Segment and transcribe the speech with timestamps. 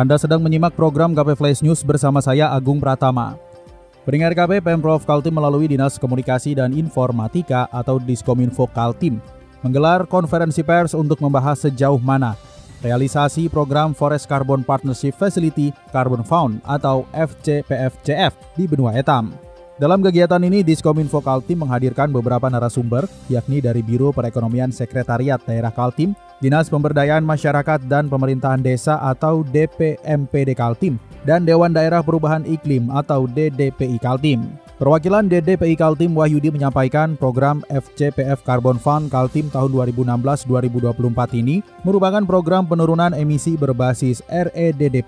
[0.00, 3.36] Anda sedang menyimak program KP Flash News bersama saya Agung Pratama.
[4.08, 9.20] Pendengar KP Pemprov Kaltim melalui Dinas Komunikasi dan Informatika atau Diskominfo Kaltim
[9.60, 12.32] menggelar konferensi pers untuk membahas sejauh mana
[12.80, 19.36] realisasi program Forest Carbon Partnership Facility Carbon Fund atau FCPFCF di benua etam.
[19.76, 26.16] Dalam kegiatan ini, Diskominfo Kaltim menghadirkan beberapa narasumber, yakni dari Biro Perekonomian Sekretariat Daerah Kaltim,
[26.40, 30.96] Dinas Pemberdayaan Masyarakat dan Pemerintahan Desa atau DPMPD Kaltim,
[31.28, 34.56] dan Dewan Daerah Perubahan Iklim atau DDPI Kaltim.
[34.80, 42.64] Perwakilan DDPI Kaltim Wahyudi menyampaikan program FCPF Carbon Fund Kaltim tahun 2016-2024 ini merupakan program
[42.64, 45.04] penurunan emisi berbasis REDD+,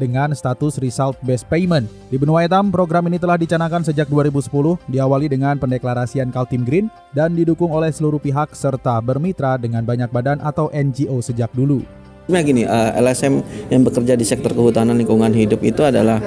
[0.00, 1.86] dengan status result based payment.
[2.10, 7.34] Di benua etam, program ini telah dicanangkan sejak 2010, diawali dengan pendeklarasian Kaltim Green dan
[7.34, 11.82] didukung oleh seluruh pihak serta bermitra dengan banyak badan atau NGO sejak dulu.
[12.24, 16.24] Nah gini, uh, LSM yang bekerja di sektor kehutanan lingkungan hidup itu adalah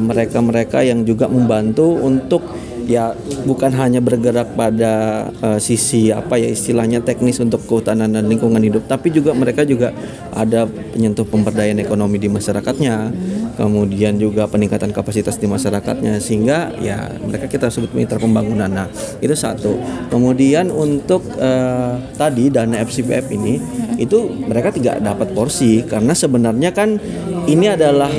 [0.00, 2.40] mereka-mereka uh, yang juga membantu untuk
[2.86, 3.16] ya
[3.48, 8.84] bukan hanya bergerak pada uh, sisi apa ya istilahnya teknis untuk kehutanan dan lingkungan hidup
[8.86, 9.90] tapi juga mereka juga
[10.32, 13.12] ada penyentuh pemberdayaan ekonomi di masyarakatnya
[13.54, 18.68] kemudian juga peningkatan kapasitas di masyarakatnya sehingga ya mereka kita sebut mitra pembangunan.
[18.68, 18.88] Nah
[19.22, 19.78] itu satu.
[20.10, 23.58] Kemudian untuk uh, tadi dana FCPF ini
[23.96, 26.98] itu mereka tidak dapat porsi karena sebenarnya kan
[27.46, 28.10] ini adalah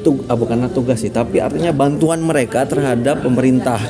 [0.00, 3.80] tug, ah, bukanlah tugas sih, tapi artinya bantuan mereka terhadap pemerintah.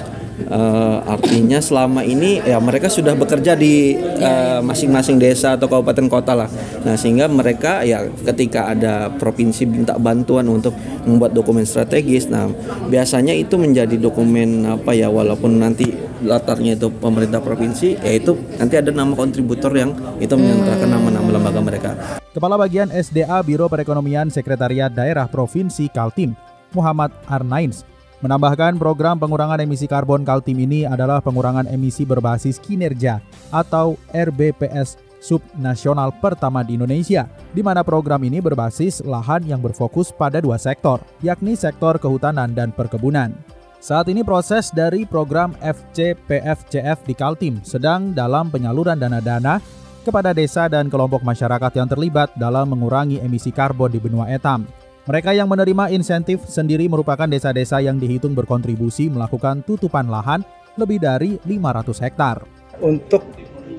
[0.41, 6.08] Uh, artinya selama ini ya mereka sudah bekerja di eh, masing-masing uh, desa atau kabupaten
[6.08, 6.48] kota lah.
[6.80, 10.73] Nah sehingga mereka ya ketika ada provinsi minta bantuan untuk
[11.05, 12.48] membuat dokumen strategis, nah
[12.89, 15.92] biasanya itu menjadi dokumen apa ya walaupun nanti
[16.24, 19.92] latarnya itu pemerintah provinsi, yaitu nanti ada nama kontributor yang
[20.24, 22.20] itu menyantrakan nama-nama lembaga mereka.
[22.30, 26.39] Kepala Bagian SDA Biro Perekonomian Sekretariat Daerah Provinsi Kaltim,
[26.70, 27.83] Muhammad Arnains,
[28.23, 33.19] menambahkan program pengurangan emisi karbon Kaltim ini adalah pengurangan emisi berbasis kinerja
[33.51, 40.39] atau RBPS subnasional pertama di Indonesia, di mana program ini berbasis lahan yang berfokus pada
[40.39, 43.35] dua sektor, yakni sektor kehutanan dan perkebunan.
[43.83, 50.88] Saat ini proses dari program FCPFCF di Kaltim sedang dalam penyaluran dana-dana kepada desa dan
[50.88, 54.64] kelompok masyarakat yang terlibat dalam mengurangi emisi karbon di benua etam.
[55.08, 60.44] Mereka yang menerima insentif sendiri merupakan desa-desa yang dihitung berkontribusi melakukan tutupan lahan
[60.78, 62.36] lebih dari 500 hektar.
[62.78, 63.24] Untuk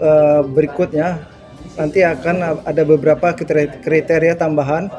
[0.01, 1.23] uh, berikutnya
[1.77, 3.31] nanti akan ada beberapa
[3.79, 4.91] kriteria tambahan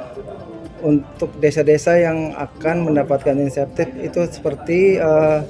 [0.82, 5.44] untuk desa-desa yang akan mendapatkan insentif itu seperti uh,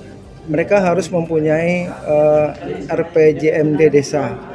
[0.50, 2.52] mereka harus mempunyai uh,
[2.90, 4.51] RPJMD desa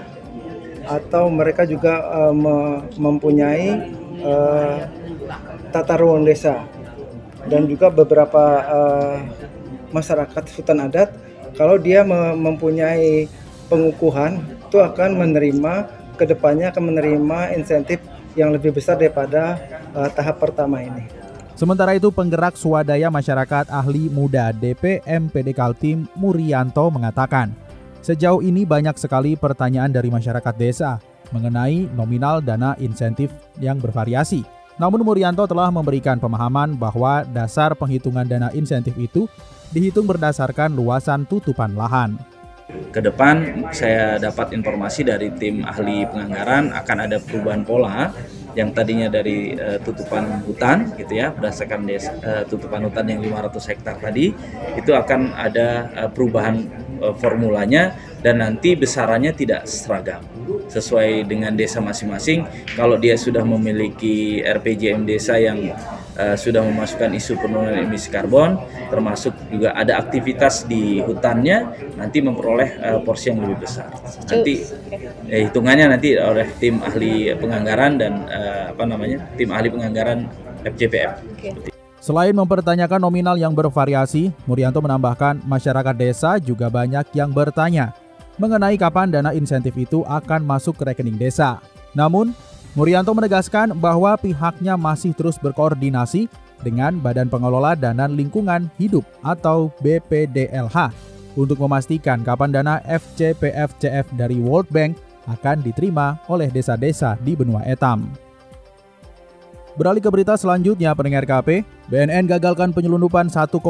[0.87, 2.33] atau mereka juga uh,
[2.95, 3.91] mempunyai
[4.23, 4.79] uh,
[5.69, 6.63] tata ruang desa
[7.47, 9.17] dan juga beberapa uh,
[9.91, 11.11] masyarakat hutan adat
[11.55, 12.03] kalau dia
[12.35, 13.27] mempunyai
[13.67, 15.73] pengukuhan itu akan menerima
[16.15, 17.99] ke depannya akan menerima insentif
[18.37, 19.57] yang lebih besar daripada
[19.97, 21.09] uh, tahap pertama ini.
[21.57, 27.49] Sementara itu penggerak swadaya masyarakat ahli muda DPMPD Kaltim Murianto mengatakan
[28.01, 31.01] Sejauh ini banyak sekali pertanyaan dari masyarakat desa
[31.35, 34.47] mengenai nominal dana insentif yang bervariasi.
[34.77, 39.25] Namun Murianto telah memberikan pemahaman bahwa dasar penghitungan dana insentif itu
[39.73, 42.15] dihitung berdasarkan luasan tutupan lahan.
[42.91, 48.11] Ke depan saya dapat informasi dari tim ahli penganggaran akan ada perubahan pola
[48.59, 53.69] yang tadinya dari uh, tutupan hutan gitu ya berdasarkan des, uh, tutupan hutan yang 500
[53.71, 54.33] hektar tadi
[54.75, 56.67] itu akan ada uh, perubahan
[57.01, 60.25] uh, formulanya dan nanti besarannya tidak seragam
[60.67, 62.43] sesuai dengan desa masing-masing
[62.75, 65.75] kalau dia sudah memiliki RPJM desa yang
[66.17, 68.57] uh, sudah memasukkan isu penurunan emisi karbon,
[68.89, 73.93] termasuk juga ada aktivitas di hutannya, nanti memperoleh uh, porsi yang lebih besar.
[74.27, 74.65] Nanti
[75.29, 80.25] eh, hitungannya nanti oleh tim ahli penganggaran dan uh, apa namanya tim ahli penganggaran
[80.65, 81.11] FJPM.
[81.37, 81.76] Okay.
[82.07, 87.91] Selain mempertanyakan nominal yang bervariasi, Murianto menambahkan masyarakat desa juga banyak yang bertanya
[88.39, 91.59] mengenai kapan dana insentif itu akan masuk ke rekening desa.
[91.91, 92.31] Namun,
[92.79, 96.31] Murianto menegaskan bahwa pihaknya masih terus berkoordinasi
[96.63, 100.95] dengan Badan Pengelola Dana Lingkungan Hidup atau BPDLH
[101.35, 104.95] untuk memastikan kapan dana FCPFCF dari World Bank
[105.27, 108.26] akan diterima oleh desa-desa di benua Etam.
[109.77, 113.61] Beralih ke berita selanjutnya, pendengar KP, BNN gagalkan penyelundupan 1,4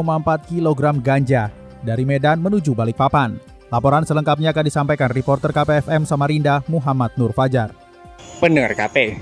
[0.48, 1.52] kg ganja
[1.84, 3.36] dari Medan menuju Balikpapan.
[3.68, 7.76] Laporan selengkapnya akan disampaikan reporter KPFM Samarinda Muhammad Nur Fajar.
[8.40, 9.20] Pendengar KP,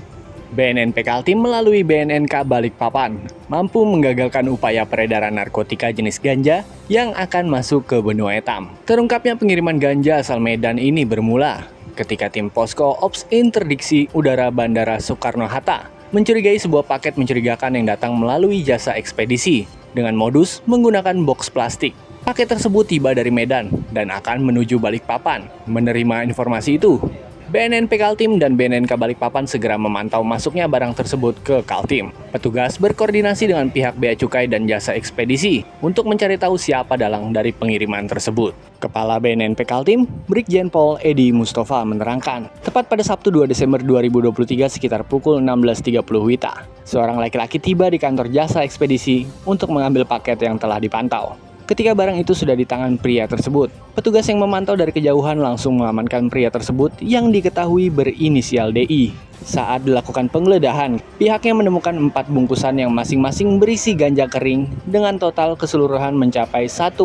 [0.55, 3.19] BNN Kaltim melalui BNNK Balikpapan
[3.51, 8.71] mampu menggagalkan upaya peredaran narkotika jenis ganja yang akan masuk ke benua Etam.
[8.87, 11.67] Terungkapnya pengiriman ganja asal Medan ini bermula
[11.99, 18.63] ketika tim Posko Ops Interdiksi Udara Bandara Soekarno-Hatta mencurigai sebuah paket mencurigakan yang datang melalui
[18.63, 21.91] jasa ekspedisi dengan modus menggunakan box plastik.
[22.27, 25.47] Paket tersebut tiba dari Medan dan akan menuju Balikpapan.
[25.63, 26.99] Menerima informasi itu,
[27.47, 32.11] BNN Kaltim dan BNNK Balikpapan segera memantau masuknya barang tersebut ke Kaltim.
[32.35, 37.55] Petugas berkoordinasi dengan pihak Bea Cukai dan Jasa Ekspedisi untuk mencari tahu siapa dalang dari
[37.55, 38.51] pengiriman tersebut.
[38.83, 45.07] Kepala BNN Kaltim, Brigjen Pol Edi Mustafa menerangkan, tepat pada Sabtu 2 Desember 2023 sekitar
[45.07, 50.83] pukul 16.30 WITA, seorang laki-laki tiba di kantor Jasa Ekspedisi untuk mengambil paket yang telah
[50.83, 51.46] dipantau.
[51.67, 56.31] Ketika barang itu sudah di tangan pria tersebut, petugas yang memantau dari kejauhan langsung mengamankan
[56.31, 59.11] pria tersebut yang diketahui berinisial DI.
[59.43, 66.15] Saat dilakukan penggeledahan, pihaknya menemukan empat bungkusan yang masing-masing berisi ganja kering dengan total keseluruhan
[66.15, 67.03] mencapai 1,4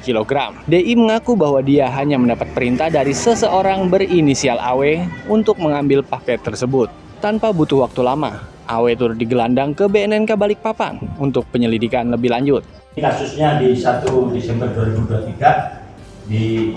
[0.00, 0.32] kg.
[0.64, 6.88] DI mengaku bahwa dia hanya mendapat perintah dari seseorang berinisial AW untuk mengambil paket tersebut.
[7.20, 8.40] Tanpa butuh waktu lama,
[8.72, 12.64] AW turut digelandang ke BNNK Balikpapan untuk penyelidikan lebih lanjut.
[12.92, 14.04] Kasusnya di 1
[14.36, 16.76] Desember 2023 di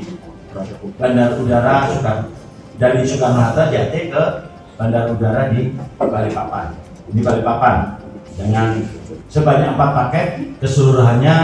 [0.96, 2.32] Bandar Udara Soekarno
[2.80, 4.24] dari Soekarno Hatta jatuh ke
[4.80, 6.72] Bandar Udara di Balikpapan.
[7.12, 8.00] Di Balikpapan
[8.40, 8.80] dengan
[9.28, 10.28] sebanyak 4 paket
[10.64, 11.36] keseluruhannya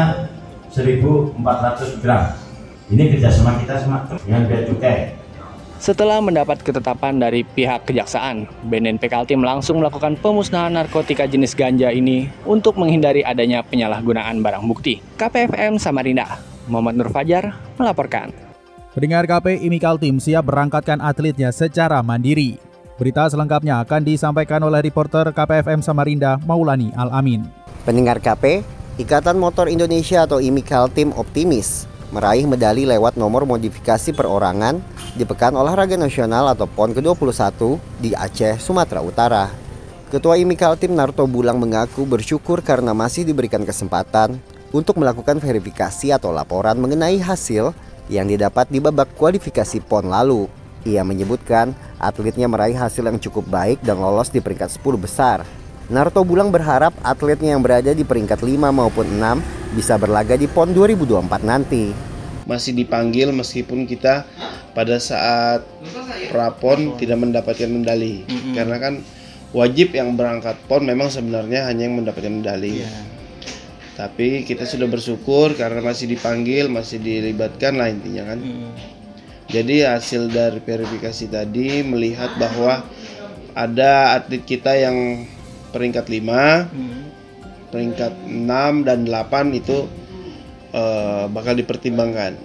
[0.71, 2.31] 1400 gram.
[2.88, 5.20] Ini kerjasama kita sama dengan Bea Cukai
[5.81, 12.30] setelah mendapat ketetapan dari pihak kejaksaan, BNN Kaltim langsung melakukan pemusnahan narkotika jenis ganja ini
[12.45, 15.01] untuk menghindari adanya penyalahgunaan barang bukti.
[15.18, 16.38] KPFM Samarinda,
[16.69, 18.30] Muhammad Nur Fajar melaporkan.
[18.94, 22.62] Pendengar KP Imi Kaltim siap berangkatkan atletnya secara mandiri.
[23.01, 27.42] Berita selengkapnya akan disampaikan oleh reporter KPFM Samarinda Maulani Al-Amin.
[27.81, 28.62] Pendengar KP,
[29.01, 34.83] Ikatan Motor Indonesia atau IMI Kaltim optimis meraih medali lewat nomor modifikasi perorangan
[35.15, 39.47] di Pekan Olahraga Nasional atau PON ke-21 di Aceh, Sumatera Utara.
[40.11, 44.43] Ketua IMI Kaltim Narto Bulang mengaku bersyukur karena masih diberikan kesempatan
[44.75, 47.71] untuk melakukan verifikasi atau laporan mengenai hasil
[48.11, 50.51] yang didapat di babak kualifikasi PON lalu.
[50.83, 55.47] Ia menyebutkan atletnya meraih hasil yang cukup baik dan lolos di peringkat 10 besar.
[55.91, 60.71] Narto Bulang berharap atletnya yang berada di peringkat 5 maupun 6 bisa berlaga di PON
[60.71, 61.91] 2024 nanti.
[62.47, 64.23] Masih dipanggil meskipun kita
[64.71, 65.67] pada saat
[66.31, 68.53] prapon tidak mendapatkan medali mm -hmm.
[68.55, 68.93] karena kan
[69.51, 72.87] wajib yang berangkat PON memang sebenarnya hanya yang mendapatkan medali.
[72.87, 73.03] Yeah.
[73.99, 78.39] Tapi kita sudah bersyukur karena masih dipanggil, masih dilibatkan lah intinya kan.
[78.39, 78.71] Mm.
[79.51, 82.87] Jadi hasil dari verifikasi tadi melihat bahwa
[83.51, 85.27] ada atlet kita yang
[85.71, 86.19] peringkat 5
[86.71, 87.12] mm
[87.71, 89.87] peringkat 6 dan 8 itu
[90.75, 92.35] uh, bakal dipertimbangkan.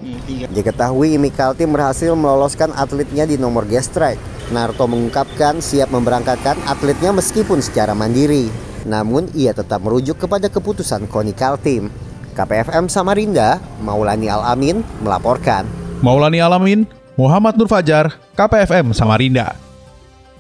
[0.55, 4.17] Diketahui Imi Kalti berhasil meloloskan atletnya di nomor gestrek.
[4.55, 8.47] Narto mengungkapkan siap memberangkatkan atletnya meskipun secara mandiri.
[8.87, 11.91] Namun ia tetap merujuk kepada keputusan KONI Kaltim.
[12.39, 15.67] KPFM Samarinda, Maulani Alamin melaporkan.
[16.05, 16.87] Maulani Alamin,
[17.19, 19.66] Muhammad Nur Fajar, KPFM Samarinda.